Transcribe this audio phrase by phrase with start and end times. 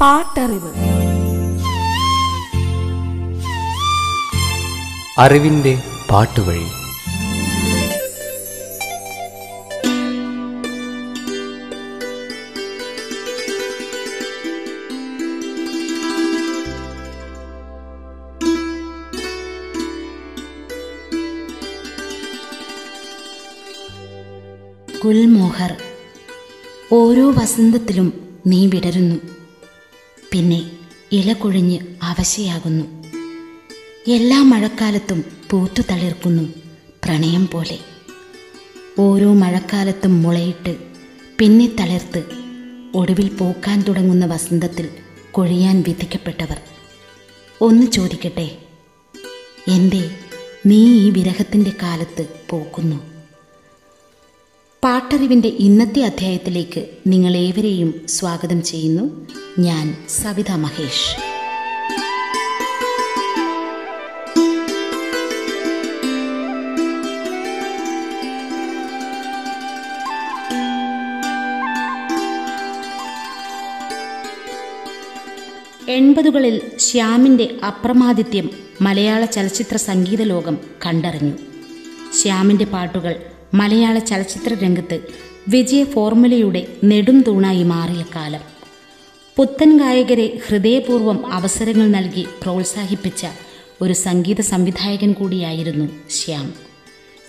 [0.00, 0.72] പാട്ടറിവ്.
[5.18, 6.66] അറിവിന്റെ പാട്ടുവഴി.
[25.04, 25.76] ഗുൽമോഹർ
[26.92, 29.39] ഓരോ വസന്തത്തിലും നീ വിടരുന്നു.
[30.32, 30.70] പിന്നെ
[31.12, 32.84] ഇല കുഴിഞ്ഞ് അവശയാകുന്നു.
[34.08, 36.42] എല്ലാ മഴക്കാലത്തും പൂത്തു തളിർക്കുന്നു
[37.04, 37.78] പ്രണയം പോലെ.
[38.98, 40.76] ഓരോ മഴക്കാലത്തും മുളയിട്ട്
[41.38, 42.24] പിന്നെ തളിർത്ത്
[42.94, 44.88] ഒടുവിൽ പൂക്കാൻ തുടങ്ങുന്ന വസന്തത്തിൽ
[45.32, 46.60] കൊഴിയാൻ വിധിക്കപ്പെട്ടവർ.
[47.60, 48.58] ഒന്ന് ചോദിക്കട്ടെ
[49.68, 50.16] എന്തേ
[50.66, 53.09] നീ ഈ വിരഹത്തിന്റെ കാലത്ത് പൂക്കുന്നു?
[54.84, 59.28] പാട്ടറിവിന്റെ ഇന്നത്തെ അധ്യായത്തിലേക്ക് നിങ്ങളേവരെയും സ്വാഗതം ചെയ്യുന്നു.
[59.58, 61.20] ഞാൻ സവിത മഹേഷ്.
[75.90, 78.50] എൺപതുകളിൽ ശ്യാമിന്റെ അപ്രമാദിത്യം
[78.80, 81.32] മലയാള ചലച്ചിത്ര സംഗീത ലോകം കണ്ടറിഞ്ഞു.
[82.22, 83.14] ശ്യാമിന്റെ പാട്ടുകൾ
[83.54, 85.00] മലയാള ചലച്ചിത്ര രംഗത്ത്
[85.48, 88.40] വിജയ ഫോർമുലയുടെ നെടും തൂണായി മാറിയ കാലം.
[89.36, 93.26] പുത്തൻ ഗായകരെ ഹൃദയപൂർവം അവസരങ്ങൾ നൽകി പ്രോത്സാഹിപ്പിച്ച
[93.80, 96.54] ഒരു സംഗീത സംവിധായകൻ കൂടിയായിരുന്നു ശ്യാം.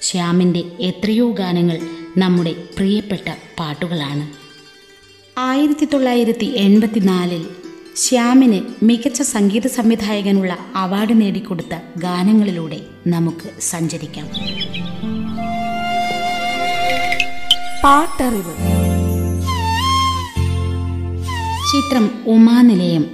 [0.01, 1.79] ശ്യാമിന്റെ എത്രയോ ഗാനങ്ങൾ
[2.17, 4.29] നമ്മുടെ പ്രിയപ്പെട്ട പാട്ടുകളാണ്.
[5.37, 7.45] ആയിരത്തി തൊള്ളായിരത്തി എൺപത്തിനാലിൽ
[7.95, 14.27] ശ്യാമിന് മികച്ച സംഗീത സംവിധായകനുള്ള അവാർഡ് നേടിക്കൊടുത്ത ഗാനങ്ങളിലൂടെ നമുക്ക് സഞ്ചരിക്കാം.
[17.83, 18.53] പാട്ടറിവ്.
[21.71, 23.05] ചിത്രം ഉമാനിലയം.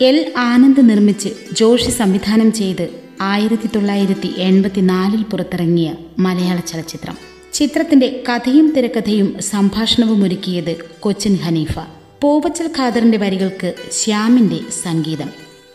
[0.00, 2.88] എൽ ആനന്ദ് നിർമ്മിച്ച് ജോഷി സംവിധാനം ചെയ്ത്
[3.20, 7.16] ആയിരത്തി തൊള്ളായിരത്തി എൺപത്തിനാലിൽ പുറത്തിറങ്ങിയ മലയാള ചലച്ചിത്രം.
[7.52, 11.78] ചിത്രത്തിന്റെ കഥയും തിരക്കഥയും സംഭാഷണവും ഒരുക്കിയത് കൊച്ചിൻ ഹനീഫ.
[12.22, 15.30] പോവച്ചൽ ഖാദറിന്റെ വരികൾക്ക് ശ്യാമിന്റെ സംഗീതം.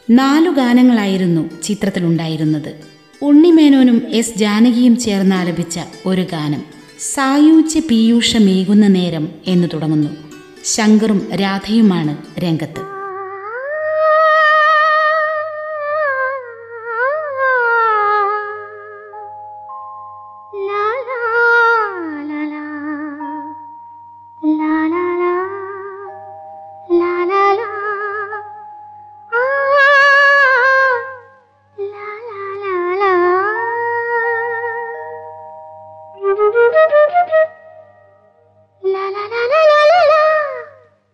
[0.10, 2.76] നാലു ഗാനങ്ങളായിരുന്നു ചിത്രത്തിലുണ്ടായിരുന്നത്.
[3.22, 6.73] ഉണ്ണിമേനോനും എസ് ജാനകിയും ചേർന്ന് ആലപിച്ച ഒരു ഗാനം.
[7.12, 10.10] സായൂജ്യ പീയൂഷമേകുന്ന നേരം എന്ന് തുടങ്ങുന്നു.
[10.64, 12.93] ശങ്കറും രാധയുമാണ് രംഗത്ത്.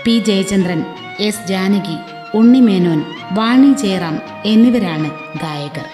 [0.05, 0.79] പി ജയചന്ദ്രൻ
[1.19, 1.97] എസ് ജാനകി
[2.37, 2.99] ഉണ്ണിമേനോൻ
[3.31, 4.15] വാണി ജയറാം
[4.45, 5.09] എന്നിവരാണ്
[5.41, 5.85] ഗായകർ.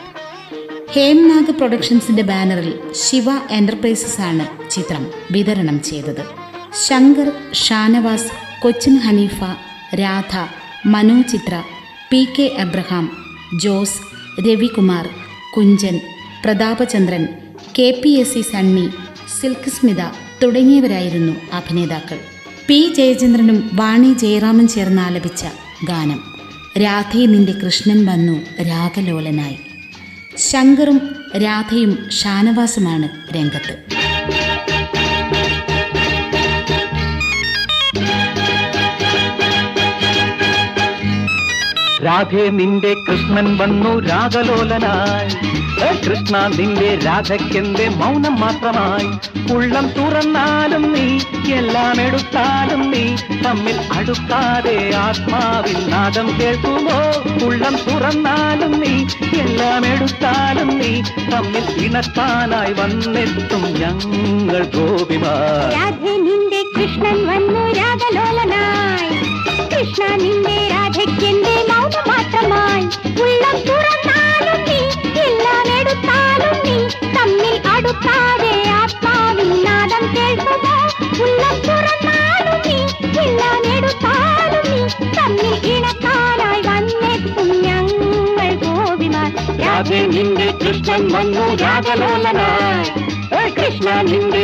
[0.93, 2.73] ഹേംനാഗ് പ്രൊഡക്ഷൻസിന്റെ ബാനറിൽ
[3.03, 3.25] ശിവ
[3.57, 6.23] എന്റർപ്രൈസസ് ആണ് ചിത്രം വിതരണം ചെയ്തത്.
[6.85, 7.29] Shankar
[7.63, 8.31] Shanavas
[8.63, 9.41] Cochin Haneefa
[10.01, 10.33] Radha
[10.85, 11.53] Manu Chithra
[12.11, 13.05] P K Abraham
[13.63, 13.99] Jose
[14.47, 15.05] Ravikumar
[15.55, 15.95] Kunchan
[16.43, 17.23] Prathapachandran
[17.79, 18.87] K P S C Sunny
[19.37, 20.01] Silk Smitha
[20.43, 22.19] തുടങ്ങിയവരായിരുന്നു അഭിനേതാക്കൾ.
[22.69, 25.45] പി ജയചന്ദ്രനും വാണി ജയറാമൻ ചേർന്ന് ആലപിച്ച
[25.83, 26.23] ഗാനം.
[26.81, 29.57] രാധയെ നിന്റെ കൃഷ്ണൻ വന്നു രാഗലോലനായി.
[30.37, 33.73] ശങ്കറും രാധയും ഷാനവാസുമാണ് രംഗത്ത്.
[42.05, 45.49] രാധേ നിന്റെ കൃഷ്ണൻ വന്നു രാഗലോലനായി.
[46.09, 49.28] കൃഷ്ണ നിന്റെ രാധയ്ക്കെന്റെ മൗനം മാത്രമായി.
[49.53, 51.07] ഉള്ളം തുറന്നാലും നീ
[51.53, 53.03] എല്ലാം എടുത്താലും നീ
[53.45, 56.99] തമ്മിൽ അടുക്കാതെ ആത്മാവിൽ നാദം കേൾക്കുമോ?
[57.45, 58.93] ഉള്ളം തുറന്നാലും നീ
[59.39, 60.91] എല്ലാം എടുത്താലും നീ
[61.33, 65.73] തമ്മിൽ ഇണത്താനായി വന്നെത്തും ഞങ്ങൾ ഗോപിമാർ.
[66.75, 69.17] കൃഷ്ണൻ വന്നു രാഗലോലനായി.
[69.73, 70.03] കൃഷ്ണ
[89.99, 92.89] രാധേ നിന്റെ കൃഷ്ണൻ വന്നു രാഗലോലനായി
[93.33, 94.43] ഏ കൃഷ്ണ നിന്റെ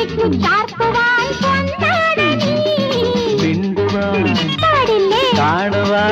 [0.00, 2.28] குட்டிக்கு பார்ப்புவாய் கொண்டாடி
[3.40, 4.36] பின்புவாய்
[5.34, 6.04] காணவா?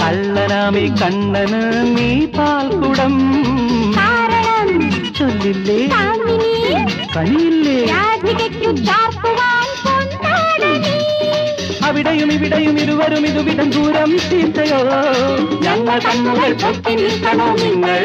[0.00, 3.46] கள்ளனாமி கண்ணனு நீ பால் குடம்.
[5.18, 5.80] சொல்லில்லே.
[7.12, 7.78] கனியில்லே.
[11.98, 14.76] അവിടെയും ഇവിടെയും ഇരുവരും ഇതുവിധം ദൂരം ചിന്തയോ
[15.64, 18.02] ഞങ്ങൾ കണ്ണുകൾ പൊത്തി നിൽക്കണോ നിങ്ങൾ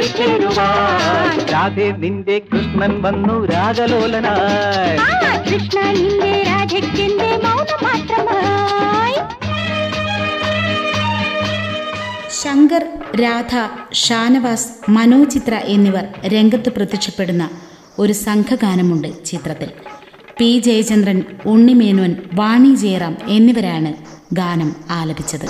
[1.51, 9.19] രാധേ നിന്റെ കൃഷ്ണൻ വന്നു രാഗലോലനായി കൃഷ്ണൻ കൃഷ്ണ നിന്റെ രാധയ്ക്കെന്റെ മൗനം മാത്രമായി.
[12.41, 12.85] ശങ്കർ
[13.23, 13.53] രാധ
[14.03, 16.05] ഷാനവാസ് മനോചിത്ര എന്നിവർ
[16.35, 17.45] രംഗത്ത് പ്രത്യക്ഷപ്പെടുന്ന
[17.99, 19.71] ഒരു സംഘഗാനമുണ്ട് ചിത്രത്തിൽ.
[20.39, 23.91] പി ജയചന്ദ്രൻ ഉണ്ണിമേനോൻ വാണി ജയറാം എന്നിവരാണ്
[24.33, 25.47] ഗാനം ആലപിച്ചത്.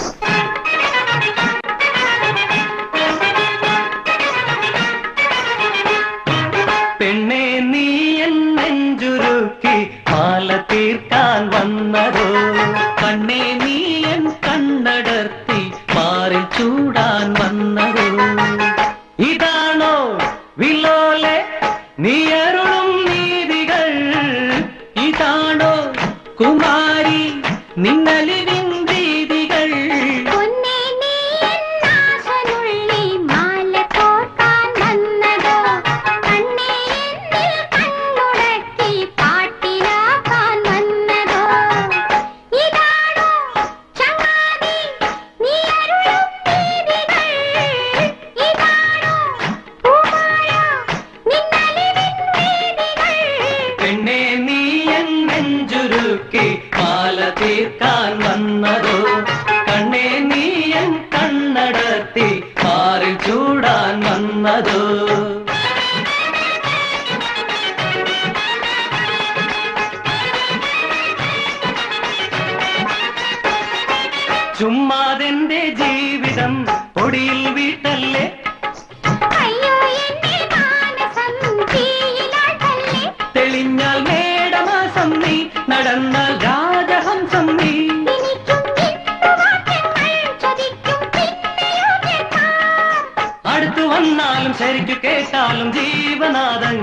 [7.00, 7.88] പെണ്ണെ നീ
[8.20, 9.78] എന്നെ നെഞ്ചുരുക്കി
[10.12, 12.28] മാല തീർക്കാൻ വന്നതോ?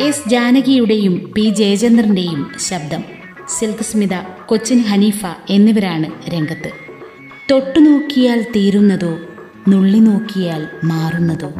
[0.00, 3.04] എസ് ജാനകിയുടെയും പി ജയചന്ദ്രന്റെയും ശബ്ദം.
[3.48, 4.14] സിൽക്ക് സ്മിത
[4.46, 6.91] കൊച്ചിൻ ഹനീഫ എന്നിവരാണ് രംഗത്ത്.
[7.50, 9.12] തൊട്ടുനോക്കിയാൽ തീരുന്നതോ
[9.68, 11.50] നുള്ളി നോക്കിയാൽ മാറുന്നതോ.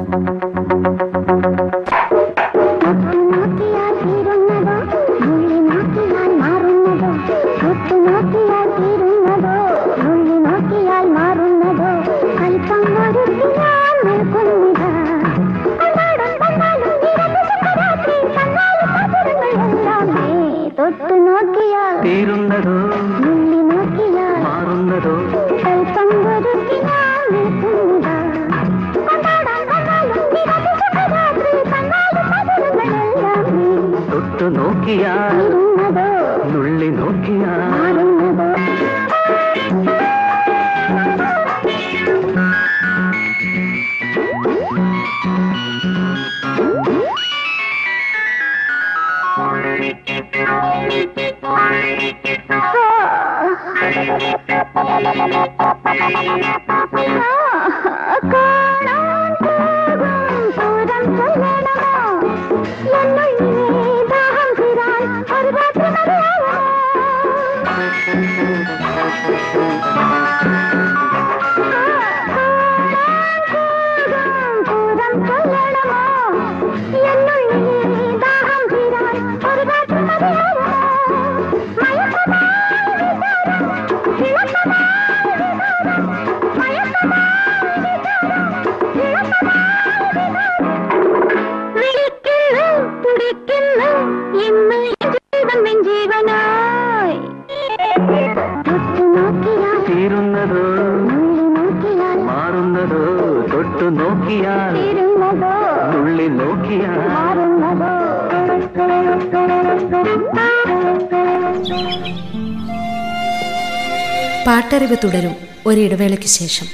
[114.72, 115.36] പാട്ടറിവ് തുടരും
[115.66, 116.66] ഒരിടവേളയ്ക്ക് ശേഷം.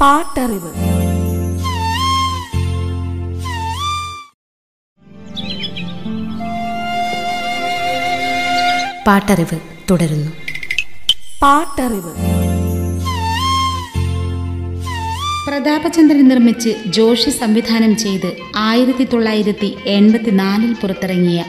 [0.00, 0.72] പാട്ടറിവ്.
[9.06, 10.32] പാട്ടറിവ് തുടരുന്നു.
[11.42, 12.14] പാട്ടറിവ്.
[15.48, 21.44] പ്രതാപചന്ദ്രൻ നിർമ്മിച്ച് ജോഷി സംവിധാനം ചെയ്ത് ആയിരത്തി തൊള്ളായിരത്തി എൺപത്തിനാലിൽ പുറത്തിറങ്ങിയ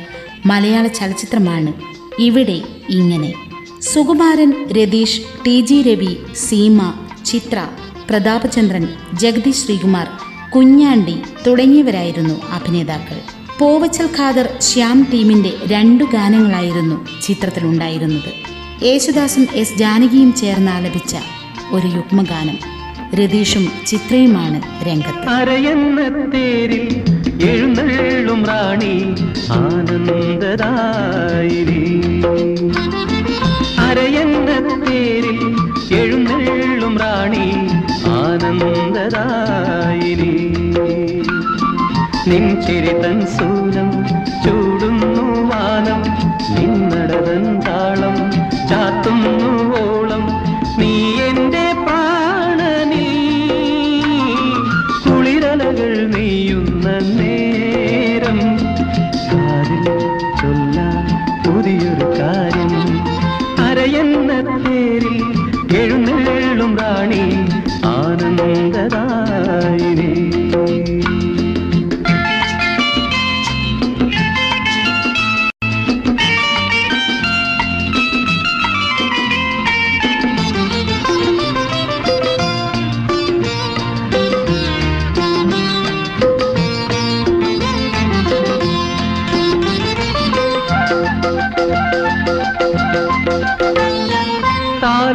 [0.46, 1.74] മലയാള ചലച്ചിത്രമാണ്
[2.20, 3.53] ഇവിടെ ഇങ്ങനെ.
[3.92, 6.94] സുകുമാരൻ രതീഷ് ടി ജി രവി സീമ
[7.26, 7.68] ചിത്ര
[8.10, 10.08] പ്രതാപചന്ദ്രൻ ജഗദീഷ് ശ്രീകുമാർ
[10.56, 11.16] കുഞ്ഞാണ്ടി
[11.48, 13.18] തുടങ്ങിയവരായിരുന്നു അഭിനേതാക്കൾ.
[13.60, 18.32] പോവച്ചൽ ഖാദർ ശ്യാം ടീമിന്റെ രണ്ടു ഗാനങ്ങളായിരുന്നു ചിത്രത്തിലുണ്ടായിരുന്നത്
[18.86, 21.16] യേശുദാസും എസ് ജാനകിയും ചേർന്ന് ആലപിച്ച
[21.72, 22.58] ഒരു യുഗ്മഗാനം.
[23.16, 25.28] രതീഷും ചിത്രയുമാണ് രംഗത്ത്.
[27.50, 29.16] എഴുന്നള്ളും റാണി
[29.52, 30.44] ആനന്ദദായിരി.
[33.94, 34.52] അരയെന്ന
[34.84, 35.40] തേരിൽ
[35.98, 37.44] എഴുന്നള്ളും റാണി
[38.14, 39.50] ആനന്ദദായിരി
[42.30, 43.90] നിൻ ചിരിതൻ സൂലം
[44.46, 45.12] ചൂടുന്നു
[45.52, 46.02] വാനം
[46.56, 48.18] നിന്നടതൻ താളം
[48.70, 49.36] ചാത്തുന്നു
[49.82, 50.13] ഓളം.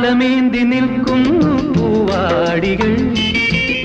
[0.08, 2.92] താലമേന്തി നിൽക്കുന്നു പൂവാടികൾ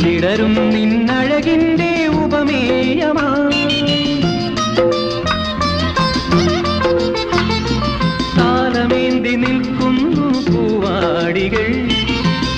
[0.04, 1.90] വിടരും നിന്നഴകിന്റെ
[2.22, 3.26] ഉപമേയമാ.
[8.38, 10.16] കാലമേന്തി നിൽക്കുന്നു
[10.48, 11.68] പൂവാടികൾ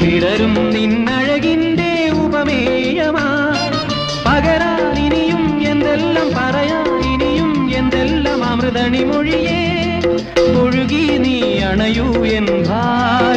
[0.01, 1.91] വിടരും നിന്നഴകിന്റെ
[2.23, 3.27] ഉപമേയമാ.
[4.27, 9.59] പകരാ ഇനിയും എന്തെല്ലാം പറയാൻ ഇനിയും എന്തെല്ലാം അമൃതണി മൊഴിയേ
[10.61, 12.07] ഒഴുകി നീ അണയൂ
[12.37, 13.34] എൻ കേൾക്കൂ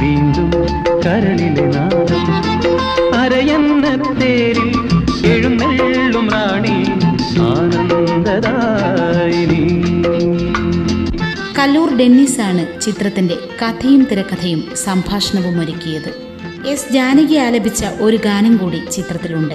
[0.00, 0.50] വീണ്ടും
[1.06, 2.24] കരളിലെ നാദം.
[3.14, 4.72] അരയെന്ന തേരിൽ
[5.26, 6.84] എഴുന്നള്ളും റാണി
[7.40, 8.30] ആനന്ദദായിനി.
[11.58, 16.30] കല്ലൂർ ഡെന്നിസാണ് ചിത്രത്തിന്റെ കഥയും തിരക്കഥയും സംഭാഷണവും ഒരുക്കിയത്.
[16.66, 19.54] എസ് ജാനകി ആലപിച്ച ഒരു ഗാനം കൂടി ചിത്രത്തിലുണ്ട്.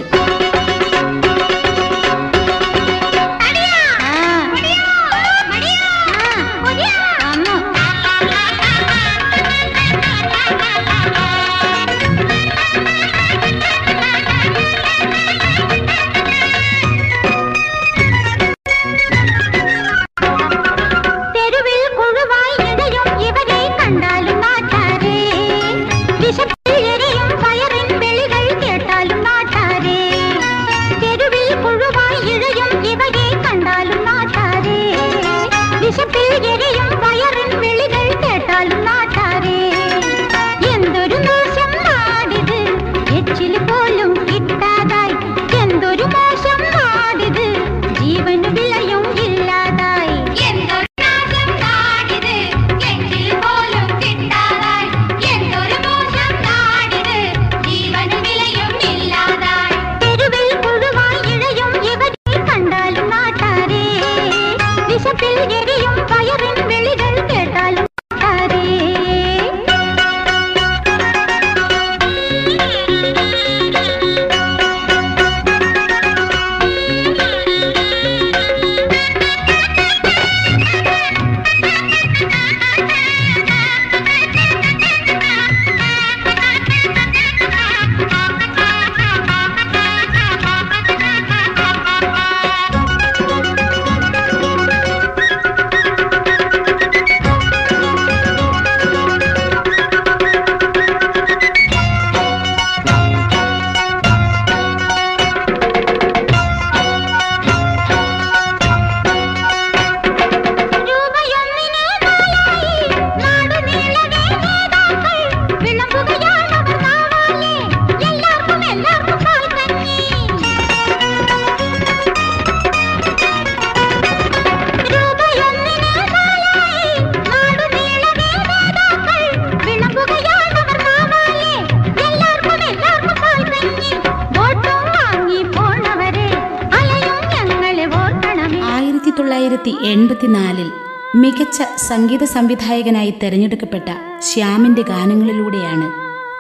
[139.66, 140.72] തൊള്ളായിരത്തി എൺപത്തിനാലിൽ
[141.16, 145.88] മികച്ച സംഗീത സംവിധായകനായി തിരഞ്ഞെടുക്കപ്പെട്ട ശ്യാമിന്റെ ഗാനങ്ങളിലൂടെയാണ്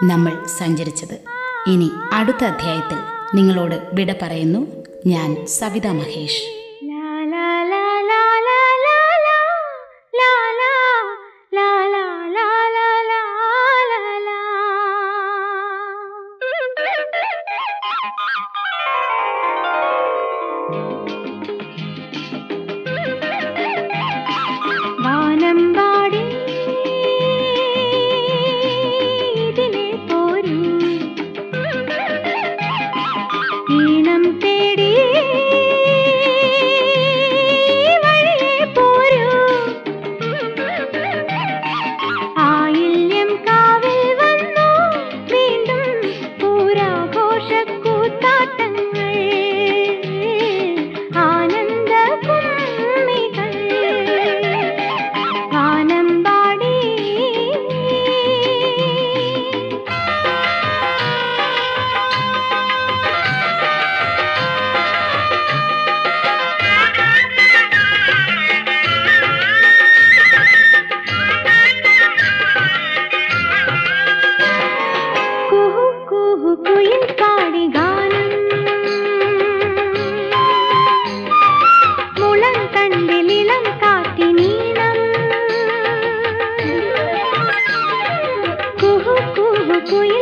[0.05, 1.15] നമ്മൾ സഞ്ചരിച്ചത്.
[1.67, 2.97] ഇനി അടുത്ത അധ്യായത്തിൽ
[3.35, 4.67] നിങ്ങളോട് വിട പറയുന്നു.
[5.05, 6.54] ഞാൻ സവിതാ മഹേഷ്.
[89.89, 90.14] कोई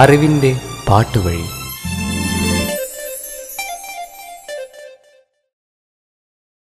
[0.00, 0.50] അറിവിന്റെ
[0.88, 1.61] പാട്ടുവഴി.